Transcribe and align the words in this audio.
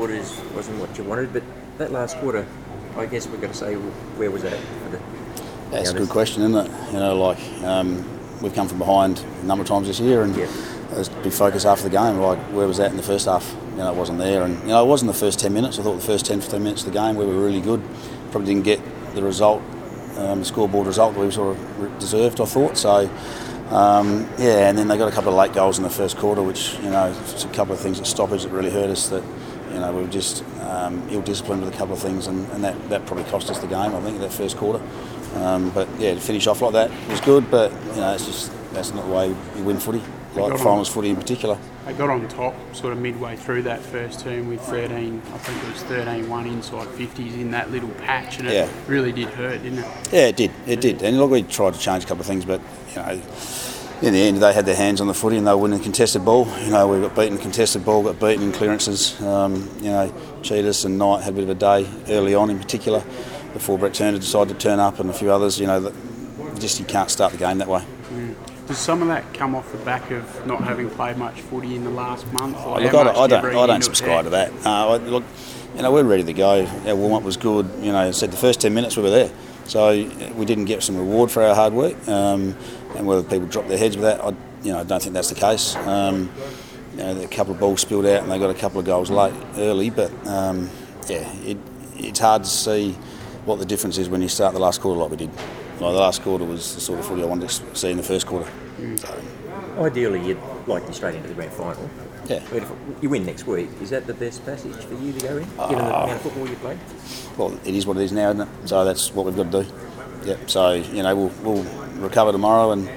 quarters 0.00 0.40
wasn't 0.54 0.78
what 0.80 0.96
you 0.96 1.04
wanted, 1.04 1.30
but 1.30 1.42
that 1.76 1.92
last 1.92 2.16
quarter, 2.20 2.46
I 2.96 3.04
guess 3.04 3.26
we've 3.26 3.38
got 3.38 3.48
to 3.48 3.54
say, 3.54 3.74
where 3.74 4.30
was 4.30 4.42
that 4.44 4.58
the? 4.90 4.98
That's 5.70 5.90
a 5.90 5.94
good 5.94 6.08
question, 6.08 6.42
isn't 6.42 6.56
it? 6.56 6.92
You 6.94 7.00
know, 7.00 7.16
like 7.16 7.38
um, 7.62 8.02
we've 8.40 8.54
come 8.54 8.66
from 8.66 8.78
behind 8.78 9.22
a 9.42 9.44
number 9.44 9.60
of 9.60 9.68
times 9.68 9.88
this 9.88 10.00
year, 10.00 10.22
and 10.22 10.34
Yeah. 10.34 10.46
there's 10.90 11.08
a 11.08 11.12
big 11.22 11.34
focus 11.34 11.66
after 11.66 11.84
the 11.84 11.90
game. 11.90 12.18
Like, 12.18 12.38
where 12.54 12.66
was 12.66 12.78
that 12.78 12.90
in 12.90 12.96
the 12.96 13.02
first 13.02 13.26
half? 13.26 13.54
You 13.72 13.76
know, 13.82 13.92
it 13.92 13.96
wasn't 13.96 14.20
there, 14.20 14.42
and 14.42 14.58
you 14.62 14.68
know, 14.68 14.82
it 14.82 14.88
wasn't 14.88 15.12
the 15.12 15.18
first 15.18 15.38
10 15.38 15.52
minutes. 15.52 15.78
I 15.78 15.82
thought 15.82 15.96
the 15.96 16.06
first 16.12 16.24
10, 16.24 16.40
15 16.40 16.62
minutes 16.62 16.86
of 16.86 16.94
the 16.94 16.98
game 16.98 17.16
we 17.16 17.26
were 17.26 17.34
really 17.38 17.60
good. 17.60 17.82
Probably 18.30 18.54
didn't 18.54 18.64
get 18.64 18.80
the 19.14 19.22
result, 19.22 19.60
um, 20.16 20.38
the 20.38 20.46
scoreboard 20.46 20.86
result 20.86 21.12
that 21.12 21.20
we 21.20 21.30
sort 21.30 21.58
of 21.58 21.98
deserved. 21.98 22.40
I 22.40 22.46
thought 22.46 22.78
so. 22.78 23.10
Um, 23.68 24.28
yeah, 24.38 24.68
and 24.68 24.78
then 24.78 24.88
they 24.88 24.96
got 24.96 25.12
a 25.12 25.14
couple 25.14 25.30
of 25.30 25.36
late 25.36 25.52
goals 25.52 25.76
in 25.76 25.84
the 25.84 25.90
first 25.90 26.16
quarter, 26.16 26.42
which 26.42 26.74
you 26.82 26.90
know, 26.90 27.14
it's 27.20 27.44
a 27.44 27.48
couple 27.48 27.74
of 27.74 27.80
things 27.80 28.00
at 28.00 28.06
stoppage 28.06 28.44
that 28.44 28.50
really 28.50 28.70
hurt 28.70 28.88
us. 28.88 29.10
That 29.10 29.22
you 29.80 29.86
know, 29.86 29.92
we 29.94 30.02
were 30.02 30.08
just 30.08 30.44
um, 30.60 31.02
ill-disciplined 31.10 31.64
with 31.64 31.74
a 31.74 31.76
couple 31.76 31.94
of 31.94 32.00
things, 32.00 32.26
and, 32.26 32.46
and 32.52 32.62
that, 32.62 32.88
that 32.90 33.06
probably 33.06 33.24
cost 33.24 33.48
us 33.50 33.58
the 33.60 33.66
game. 33.66 33.94
I 33.94 34.00
think 34.02 34.18
that 34.20 34.30
first 34.32 34.56
quarter. 34.58 34.82
Um, 35.36 35.70
but 35.70 35.88
yeah, 35.98 36.14
to 36.14 36.20
finish 36.20 36.46
off 36.46 36.60
like 36.60 36.72
that 36.72 36.90
was 37.08 37.20
good. 37.20 37.50
But 37.50 37.72
you 37.94 38.00
know, 38.00 38.12
it's 38.14 38.26
just 38.26 38.52
that's 38.72 38.92
not 38.92 39.06
the 39.06 39.12
way 39.12 39.28
you 39.56 39.64
win 39.64 39.78
footy, 39.78 40.00
like 40.34 40.34
got 40.34 40.52
on. 40.52 40.58
finals 40.58 40.88
footy 40.88 41.08
in 41.08 41.16
particular. 41.16 41.56
They 41.86 41.94
got 41.94 42.10
on 42.10 42.28
top 42.28 42.54
sort 42.74 42.92
of 42.92 42.98
midway 42.98 43.36
through 43.36 43.62
that 43.62 43.80
first 43.80 44.20
term 44.20 44.48
with 44.48 44.60
13, 44.60 45.22
I 45.32 45.38
think 45.38 45.62
it 45.64 45.72
was 45.72 45.82
13-1 45.84 46.46
inside 46.46 46.86
50s 46.88 47.34
in 47.34 47.50
that 47.52 47.70
little 47.70 47.88
patch, 47.90 48.38
and 48.38 48.46
it 48.48 48.52
Yeah. 48.54 48.68
really 48.86 49.12
did 49.12 49.28
hurt, 49.28 49.62
didn't 49.62 49.78
it? 49.78 49.86
Yeah, 50.12 50.26
it 50.26 50.36
did. 50.36 50.50
It 50.66 50.80
did. 50.82 51.02
And 51.02 51.18
look, 51.18 51.30
we 51.30 51.42
tried 51.42 51.72
to 51.74 51.80
change 51.80 52.04
a 52.04 52.06
couple 52.06 52.20
of 52.20 52.26
things, 52.26 52.44
but 52.44 52.60
you 52.90 52.96
know, 52.96 53.20
in 54.02 54.12
the 54.14 54.20
end, 54.22 54.38
they 54.38 54.52
had 54.52 54.64
their 54.66 54.76
hands 54.76 55.00
on 55.00 55.06
the 55.06 55.14
footy 55.14 55.36
and 55.36 55.46
they 55.46 55.50
were 55.52 55.58
winning 55.58 55.80
contested 55.80 56.24
ball. 56.24 56.46
You 56.64 56.70
know, 56.70 56.88
we 56.88 57.00
got 57.00 57.14
beaten 57.14 57.36
contested 57.38 57.84
ball, 57.84 58.02
got 58.02 58.18
beaten 58.18 58.42
in 58.44 58.52
clearances. 58.52 59.20
Um, 59.20 59.68
you 59.80 59.90
know, 59.90 60.12
Cheetahs 60.42 60.84
and 60.84 60.98
Knight 60.98 61.22
had 61.22 61.34
a 61.34 61.36
bit 61.36 61.44
of 61.44 61.50
a 61.50 61.54
day 61.54 61.88
early 62.08 62.34
on, 62.34 62.48
in 62.50 62.58
particular, 62.58 63.00
before 63.52 63.78
Brett 63.78 63.94
Turner 63.94 64.18
decided 64.18 64.54
to 64.54 64.58
turn 64.58 64.78
up 64.80 65.00
and 65.00 65.10
a 65.10 65.12
few 65.12 65.30
others. 65.30 65.58
You 65.60 65.66
know, 65.66 65.80
that 65.80 66.60
just 66.60 66.78
you 66.80 66.86
can't 66.86 67.10
start 67.10 67.32
the 67.32 67.38
game 67.38 67.58
that 67.58 67.68
way. 67.68 67.84
Does 68.66 68.78
some 68.78 69.02
of 69.02 69.08
that 69.08 69.34
come 69.34 69.54
off 69.56 69.70
the 69.72 69.78
back 69.78 70.10
of 70.12 70.46
not 70.46 70.62
having 70.62 70.88
played 70.90 71.16
much 71.16 71.40
footy 71.40 71.74
in 71.74 71.82
the 71.84 71.90
last 71.90 72.30
month? 72.32 72.56
Or 72.58 72.78
Oh, 72.78 72.80
Look, 72.80 72.94
I 72.94 73.02
don't, 73.04 73.16
I 73.16 73.26
don't, 73.26 73.44
I 73.56 73.66
don't 73.66 73.82
subscribe 73.82 74.24
to 74.24 74.30
that. 74.30 74.52
Uh, 74.64 74.90
I, 74.90 74.96
look, 74.98 75.24
you 75.74 75.82
know, 75.82 75.90
we're 75.92 76.04
ready 76.04 76.22
to 76.24 76.32
go. 76.32 76.64
Our 76.86 76.94
warm 76.94 77.14
up 77.14 77.22
was 77.24 77.36
good. 77.36 77.68
You 77.80 77.90
know, 77.92 77.98
I 77.98 78.10
said 78.12 78.30
the 78.30 78.36
first 78.36 78.60
ten 78.60 78.72
minutes 78.72 78.96
we 78.96 79.02
were 79.02 79.10
there, 79.10 79.30
so 79.70 79.92
we 80.34 80.44
didn't 80.44 80.64
get 80.64 80.82
some 80.82 80.96
reward 80.96 81.30
for 81.30 81.44
our 81.44 81.54
hard 81.54 81.72
work. 81.72 81.96
Um, 82.08 82.56
and 82.96 83.06
whether 83.06 83.22
people 83.22 83.46
dropped 83.46 83.68
their 83.68 83.78
heads 83.78 83.96
with 83.96 84.02
that, 84.02 84.20
I, 84.20 84.30
you 84.64 84.72
know, 84.72 84.80
I 84.80 84.82
don't 84.82 85.00
think 85.00 85.14
that's 85.14 85.28
the 85.28 85.36
case. 85.36 85.76
Um, 85.76 86.28
you 86.96 86.98
know, 86.98 87.22
a 87.22 87.28
couple 87.28 87.54
of 87.54 87.60
balls 87.60 87.82
spilled 87.82 88.04
out, 88.04 88.24
and 88.24 88.32
they 88.32 88.38
got 88.40 88.50
a 88.50 88.58
couple 88.58 88.80
of 88.80 88.86
goals 88.86 89.10
late 89.10 89.32
early. 89.54 89.90
But 89.90 90.10
um, 90.26 90.68
yeah, 91.08 91.32
it, 91.44 91.56
it's 91.94 92.18
hard 92.18 92.42
to 92.42 92.50
see 92.50 92.94
what 93.44 93.60
the 93.60 93.64
difference 93.64 93.96
is 93.96 94.08
when 94.08 94.20
you 94.20 94.28
start 94.28 94.54
the 94.54 94.60
last 94.60 94.80
quarter 94.80 95.00
like 95.00 95.10
we 95.12 95.16
did. 95.16 95.30
Like 95.80 95.92
the 95.94 95.98
last 96.00 96.22
quarter 96.22 96.44
was 96.44 96.74
the 96.74 96.80
sort 96.80 96.98
of 96.98 97.06
footy 97.06 97.22
I 97.22 97.26
wanted 97.26 97.48
to 97.48 97.74
see 97.76 97.90
in 97.90 97.96
the 97.96 98.02
first 98.02 98.26
quarter. 98.26 98.50
So, 98.96 99.22
Ideally, 99.78 100.26
you'd 100.26 100.38
like 100.66 100.86
to 100.86 100.92
straight 100.92 101.14
into 101.14 101.28
the 101.28 101.34
grand 101.34 101.52
final. 101.52 101.88
yeah. 102.26 102.42
You 103.00 103.08
win 103.08 103.24
next 103.24 103.46
week, 103.46 103.70
is 103.80 103.90
that 103.90 104.06
the 104.06 104.12
best 104.14 104.44
passage 104.44 104.76
for 104.76 104.94
you 104.94 105.12
to 105.12 105.20
go 105.20 105.36
in, 105.38 105.44
given 105.44 105.56
the 105.56 105.84
amount 105.86 106.10
of 106.12 106.20
football 106.20 106.46
you 106.48 106.56
played? 106.56 106.78
well, 107.38 107.58
it 107.64 107.74
is 107.74 107.86
what 107.86 107.96
it 107.96 108.02
is 108.02 108.12
now, 108.12 108.30
isn't 108.30 108.42
it? 108.42 108.48
So 108.68 108.84
that's 108.84 109.14
what 109.14 109.24
we've 109.26 109.36
got 109.36 109.50
to 109.52 109.62
do. 109.64 109.72
Yep. 110.26 110.50
So 110.50 110.72
you 110.72 111.02
know 111.02 111.16
we'll, 111.16 111.32
we'll 111.42 111.62
recover 112.02 112.30
tomorrow 112.32 112.72
and 112.72 112.90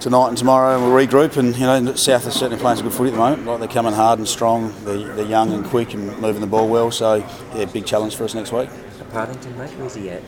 tonight 0.00 0.28
and 0.28 0.36
tomorrow, 0.36 0.74
and 0.76 0.84
we'll 0.84 1.06
regroup. 1.06 1.38
And 1.38 1.54
you 1.56 1.64
know 1.64 1.94
South 1.94 2.26
are 2.26 2.30
certainly 2.30 2.60
playing 2.60 2.76
some 2.78 2.86
good 2.86 2.94
footy 2.94 3.08
at 3.08 3.12
the 3.14 3.18
moment. 3.18 3.46
Like 3.46 3.60
they're 3.60 3.68
coming 3.68 3.94
hard 3.94 4.18
and 4.18 4.28
strong. 4.28 4.74
They're, 4.84 5.14
they're 5.14 5.24
young 5.26 5.52
and 5.54 5.64
quick 5.64 5.94
and 5.94 6.18
moving 6.20 6.42
the 6.42 6.46
ball 6.46 6.68
well. 6.68 6.90
So 6.90 7.14
yeah, 7.54 7.64
big 7.64 7.86
challenge 7.86 8.14
for 8.14 8.24
us 8.24 8.34
next 8.34 8.52
week. 8.52 8.68
Partington, 9.10 9.56
mate, 9.56 9.70
where's 9.78 9.94
he 9.94 10.10
at? 10.10 10.22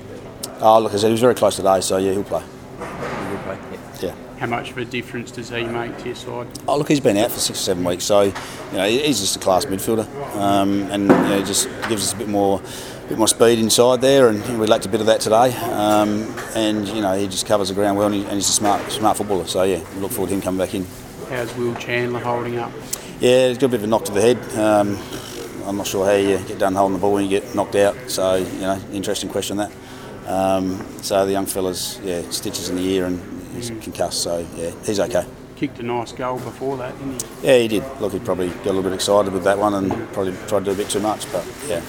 Oh, 0.61 0.81
look, 0.81 0.93
I 0.93 0.97
said 0.97 1.07
he 1.07 1.13
was 1.13 1.21
very 1.21 1.37
close 1.37 1.55
today, 1.55 1.81
so 1.81 1.99
yeah, 1.99 2.13
he'll 2.13 2.25
play. 2.25 2.43
He 2.43 2.81
will 2.81 3.39
play. 3.45 3.59
Yep. 3.71 3.81
Yeah. 4.03 4.15
How 4.39 4.47
much 4.47 4.71
of 4.71 4.79
a 4.79 4.85
difference 4.85 5.31
does 5.31 5.51
he 5.51 5.63
make 5.65 5.97
to 5.99 6.07
your 6.07 6.17
side? 6.17 6.49
Oh, 6.67 6.77
look, 6.77 6.89
he's 6.89 6.99
been 6.99 7.17
out 7.17 7.31
for 7.31 7.39
six 7.39 7.61
or 7.61 7.63
seven 7.63 7.85
weeks, 7.85 8.05
so 8.05 8.23
you 8.23 8.33
know 8.73 8.89
he's 8.89 9.21
just 9.21 9.37
a 9.37 9.39
class 9.39 9.67
midfielder, 9.67 10.09
um, 10.37 10.83
and 10.91 11.03
you 11.03 11.09
know 11.09 11.45
just 11.45 11.69
gives 11.89 12.03
us 12.03 12.13
a 12.13 12.17
bit 12.17 12.29
more, 12.29 12.61
bit 13.09 13.19
more 13.19 13.29
speed 13.29 13.61
inside 13.61 14.01
there, 14.01 14.29
and 14.29 14.59
we 14.59 14.67
lacked 14.67 14.85
a 14.85 14.89
bit 14.89 15.01
of 15.01 15.07
that 15.07 15.21
today. 15.21 15.55
Um, 15.55 16.35
and 16.57 16.89
you 16.89 17.03
know 17.03 17.17
he 17.17 17.29
just 17.29 17.47
covers 17.47 17.69
the 17.69 17.75
ground 17.75 17.97
well, 17.97 18.07
and, 18.07 18.17
he, 18.17 18.23
and 18.23 18.33
he's 18.33 18.49
a 18.49 18.53
smart, 18.53 18.91
smart 18.91 19.17
footballer. 19.17 19.47
So 19.47 19.63
yeah, 19.63 19.81
we 19.95 20.01
look 20.01 20.11
forward 20.11 20.31
to 20.31 20.35
him 20.35 20.43
coming 20.43 20.59
back 20.59 20.75
in. 20.75 20.85
How's 21.29 21.55
Will 21.55 21.75
Chandler 21.77 22.21
holding 22.21 22.59
up? 22.59 22.73
Yeah, 23.21 23.49
he's 23.49 23.59
got 23.59 23.67
a 23.67 23.71
bit 23.71 23.81
of 23.81 23.85
a 23.85 23.87
knock 23.87 24.07
to 24.07 24.13
the 24.13 24.21
head. 24.21 24.39
Um, 24.59 24.99
I'm 25.69 25.77
not 25.77 25.87
sure 25.87 26.05
how 26.05 26.15
you 26.15 26.39
get 26.49 26.59
done 26.59 26.75
holding 26.75 26.95
the 26.95 27.01
ball 27.01 27.15
when 27.15 27.25
you 27.25 27.41
get 27.41 27.55
knocked 27.55 27.77
out. 27.77 27.97
So 28.09 28.37
you 28.37 28.61
know, 28.61 28.81
interesting 28.93 29.31
question 29.31 29.59
that. 29.59 29.71
Um, 30.29 30.85
so 31.03 31.25
the 31.25 31.33
young 31.33 31.47
fella's 31.47 31.99
yeah 32.05 32.23
stitches 32.31 32.69
in 32.69 32.77
the 32.77 32.83
ear 32.83 33.07
and 33.07 33.19
he's 33.55 33.71
concussed. 33.71 34.23
So 34.23 34.47
yeah, 34.57 34.71
he's 34.85 35.01
okay. 35.01 35.27
Kicked 35.57 35.81
a 35.81 35.83
nice 35.83 36.13
goal 36.13 36.39
before 36.39 36.77
that, 36.77 36.97
didn't 36.99 37.23
he? 37.23 37.47
Yeah, 37.47 37.59
he 37.59 37.69
did. 37.69 37.85
Look, 38.01 38.13
he 38.13 38.21
probably 38.21 38.49
got 38.49 38.67
a 38.67 38.73
little 38.73 38.83
bit 38.83 38.93
excited 38.93 39.33
with 39.33 39.45
that 39.45 39.59
one 39.59 39.75
and 39.75 39.91
probably 40.13 40.35
tried 40.47 40.61
to 40.61 40.65
do 40.67 40.71
a 40.73 40.75
bit 40.75 40.91
too 40.91 41.01
much. 41.01 41.31
But 41.33 41.45
yeah, 41.67 41.83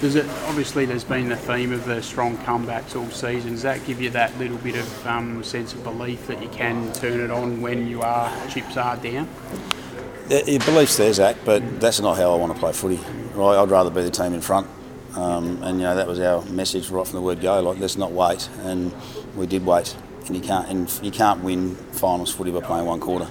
Does 0.00 0.14
it 0.14 0.26
obviously 0.46 0.86
there's 0.86 1.04
been 1.04 1.28
the 1.28 1.36
theme 1.36 1.72
of 1.72 1.84
the 1.84 2.02
strong 2.02 2.38
comebacks 2.38 2.96
all 2.96 3.10
season. 3.10 3.50
Does 3.50 3.62
that 3.62 3.84
give 3.84 4.00
you 4.00 4.10
that 4.10 4.38
little 4.38 4.58
bit 4.58 4.76
of 4.76 5.06
um, 5.06 5.42
sense 5.42 5.74
of 5.74 5.82
belief 5.82 6.26
that 6.28 6.40
you 6.40 6.48
can 6.48 6.92
turn 6.94 7.20
it 7.20 7.30
on 7.30 7.60
when 7.60 7.86
you 7.88 8.00
are 8.00 8.30
chips 8.48 8.76
are 8.76 8.96
down? 8.96 9.28
Belief's 10.28 10.96
there, 10.96 11.12
Zach, 11.12 11.36
but 11.44 11.80
that's 11.80 12.00
not 12.00 12.16
how 12.16 12.32
I 12.32 12.36
want 12.36 12.54
to 12.54 12.58
play 12.58 12.72
footy. 12.72 13.00
I'd 13.36 13.70
rather 13.70 13.90
be 13.90 14.02
the 14.02 14.10
team 14.10 14.32
in 14.32 14.40
front. 14.40 14.68
Um, 15.14 15.62
and 15.62 15.78
you 15.78 15.84
know 15.84 15.94
that 15.94 16.06
was 16.06 16.20
our 16.20 16.42
message 16.46 16.88
right 16.90 17.06
from 17.06 17.16
the 17.16 17.22
word 17.22 17.40
go. 17.40 17.60
Like 17.60 17.78
let's 17.78 17.96
not 17.96 18.12
wait, 18.12 18.48
and 18.60 18.94
we 19.36 19.46
did 19.46 19.64
wait. 19.64 19.94
And 20.26 20.36
you 20.36 20.42
can't 20.42 20.68
and 20.68 21.00
you 21.02 21.10
can't 21.10 21.42
win 21.42 21.74
finals 21.92 22.32
footy 22.32 22.50
by 22.50 22.60
playing 22.60 22.86
one 22.86 23.00
quarter. 23.00 23.28